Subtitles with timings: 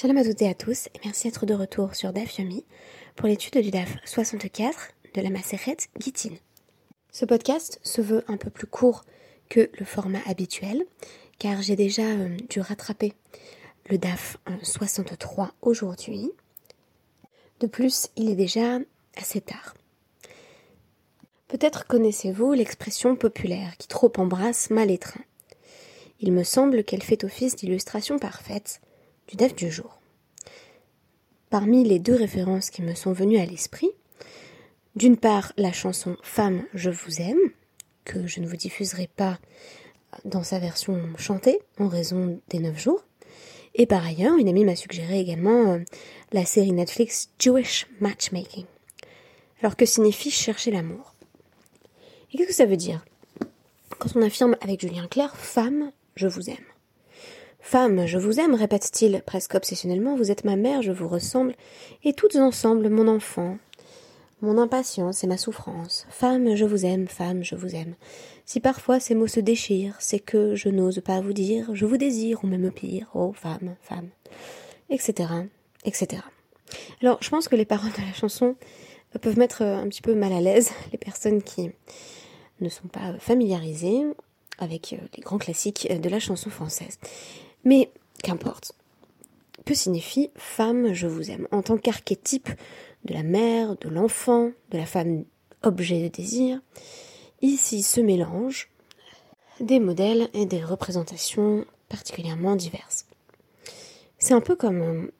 [0.00, 2.64] Shalom à toutes et à tous, et merci d'être de retour sur DAF Yomi
[3.16, 6.30] pour l'étude du DAF 64 de la Maseret Gitin.
[7.12, 9.04] Ce podcast se veut un peu plus court
[9.50, 10.86] que le format habituel,
[11.38, 13.12] car j'ai déjà euh, dû rattraper
[13.90, 16.30] le DAF 63 aujourd'hui.
[17.60, 18.78] De plus, il est déjà
[19.18, 19.74] assez tard.
[21.46, 25.20] Peut-être connaissez-vous l'expression populaire qui trop embrasse mal étreint.
[26.20, 28.80] Il me semble qu'elle fait office d'illustration parfaite
[29.30, 29.98] du DAF du jour.
[31.50, 33.90] Parmi les deux références qui me sont venues à l'esprit,
[34.96, 37.38] d'une part la chanson Femme, je vous aime,
[38.04, 39.38] que je ne vous diffuserai pas
[40.24, 43.04] dans sa version chantée en raison des neuf jours,
[43.76, 45.78] et par ailleurs, une amie m'a suggéré également euh,
[46.32, 48.64] la série Netflix Jewish Matchmaking.
[49.60, 51.14] Alors que signifie chercher l'amour?
[52.32, 53.04] Et qu'est-ce que ça veut dire?
[53.98, 56.56] Quand on affirme avec Julien Clerc, femme, je vous aime.
[57.60, 61.54] Femme, je vous aime, répète-t-il presque obsessionnellement, vous êtes ma mère, je vous ressemble,
[62.02, 63.58] et toutes ensemble mon enfant,
[64.40, 66.06] mon impatience et ma souffrance.
[66.10, 67.94] Femme, je vous aime, femme, je vous aime.
[68.46, 71.98] Si parfois ces mots se déchirent, c'est que je n'ose pas vous dire, je vous
[71.98, 74.08] désire, ou même pire, oh femme, femme,
[74.88, 75.28] etc.,
[75.84, 76.22] etc.
[77.02, 78.56] Alors, je pense que les paroles de la chanson
[79.20, 81.70] peuvent mettre un petit peu mal à l'aise les personnes qui
[82.60, 84.02] ne sont pas familiarisées
[84.58, 86.98] avec les grands classiques de la chanson française.
[87.64, 87.90] Mais
[88.22, 88.72] qu'importe.
[89.66, 92.48] Que signifie femme je vous aime en tant qu'archétype
[93.04, 95.24] de la mère, de l'enfant, de la femme
[95.62, 96.60] objet de désir
[97.42, 98.68] Ici se mélangent
[99.60, 103.06] des modèles et des représentations particulièrement diverses.
[104.18, 105.12] C'est un peu comme, euh,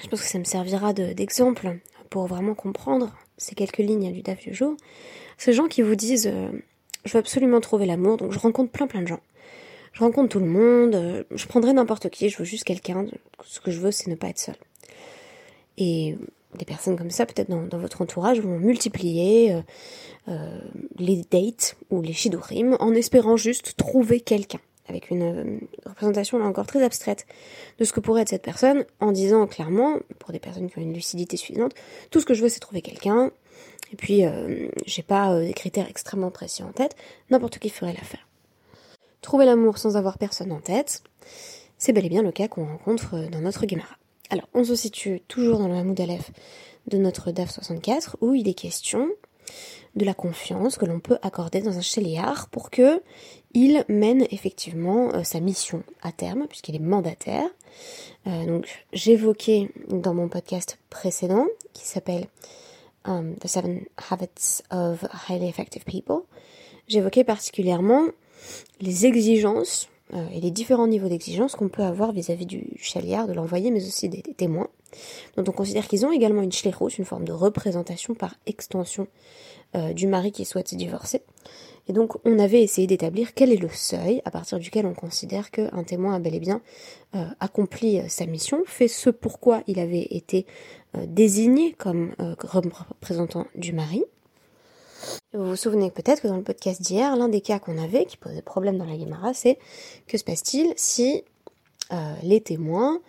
[0.00, 4.40] je pense que ça me servira d'exemple pour vraiment comprendre ces quelques lignes du DAF
[4.40, 4.76] du jour.
[5.36, 6.50] Ces gens qui vous disent euh,
[7.04, 9.20] je veux absolument trouver l'amour, donc je rencontre plein plein de gens
[9.94, 13.06] je rencontre tout le monde, euh, je prendrai n'importe qui, je veux juste quelqu'un,
[13.44, 14.56] ce que je veux c'est ne pas être seule.
[15.78, 16.16] Et
[16.58, 19.60] des personnes comme ça, peut-être dans, votre entourage, vont multiplier euh,
[20.28, 20.60] euh,
[20.98, 26.66] les dates ou les shidurim en espérant juste trouver quelqu'un, avec une représentation là encore
[26.66, 27.24] très abstraite
[27.78, 30.82] de ce que pourrait être cette personne, en disant clairement, pour des personnes qui ont
[30.82, 31.72] une lucidité suffisante,
[32.10, 33.30] tout ce que je veux c'est trouver quelqu'un,
[33.92, 34.22] et puis
[34.86, 36.96] j'ai pas des critères extrêmement précis en tête,
[37.30, 38.23] n'importe qui ferait l'affaire.
[39.24, 41.02] Trouver l'amour sans avoir personne en tête,
[41.78, 43.96] c'est bel et bien le cas qu'on rencontre dans notre Gemara.
[44.28, 46.30] Alors, on se situe toujours dans le Hamoud Aleph
[46.88, 49.08] de notre DAF 64, où il est question
[49.96, 53.00] de la confiance que l'on peut accorder dans un chéliard pour que
[53.54, 57.48] il mène effectivement euh, sa mission à terme, puisqu'il est mandataire.
[58.26, 62.26] Euh, donc, j'évoquais dans mon podcast précédent, qui s'appelle
[63.06, 66.24] um, The Seven Habits of Highly Effective People,
[66.88, 68.02] j'évoquais particulièrement
[68.80, 73.32] les exigences euh, et les différents niveaux d'exigence qu'on peut avoir vis-à-vis du chaliard, de
[73.32, 74.68] l'envoyé, mais aussi des, témoins,
[75.36, 79.08] dont on considère qu'ils ont également une shlichut, une forme de représentation par extension
[79.74, 81.22] euh, du mari qui souhaite se divorcer.
[81.88, 85.50] Et donc on avait essayé d'établir quel est le seuil à partir duquel on considère
[85.50, 86.62] qu'un témoin a bel et bien
[87.14, 90.46] euh, accompli sa mission, fait ce pourquoi il avait été
[91.08, 94.04] désigné comme représentant du mari,
[95.32, 98.16] vous vous souvenez peut-être que dans le podcast d'hier, l'un des cas qu'on avait qui
[98.16, 99.58] posait problème dans la Guimara, c'est
[100.06, 101.24] que se passe-t-il si
[101.92, 103.00] euh, les témoins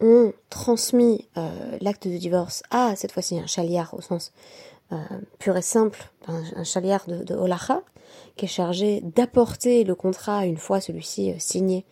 [0.00, 4.32] ont transmis euh, l'acte de divorce à cette fois-ci un chaliard au sens
[4.92, 4.96] euh,
[5.38, 7.82] pur et simple, un, chaliard de, de Olacha,
[8.36, 11.84] qui est chargé d'apporter le contrat une fois celui-ci signé,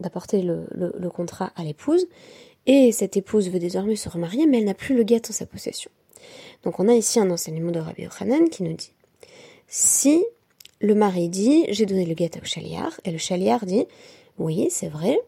[0.00, 2.06] d'apporter le, le contrat à l'épouse,
[2.66, 5.46] et cette épouse veut désormais se remarier, mais elle n'a plus le guet en sa
[5.46, 5.90] possession.
[6.64, 8.92] Donc on a ici un enseignement de Rabbi Yochanan qui nous dit
[9.68, 10.24] si
[10.80, 13.86] le mari dit j'ai donné le guet au chaliard et le chaliard dit
[14.38, 15.18] oui c'est vrai